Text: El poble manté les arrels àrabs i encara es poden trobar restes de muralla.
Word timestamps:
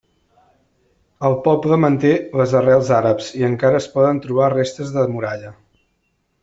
El 1.29 1.35
poble 1.49 1.77
manté 1.83 2.13
les 2.41 2.57
arrels 2.61 2.91
àrabs 3.01 3.31
i 3.43 3.47
encara 3.51 3.83
es 3.85 3.91
poden 3.99 4.25
trobar 4.27 4.53
restes 4.59 4.97
de 4.99 5.07
muralla. 5.17 5.59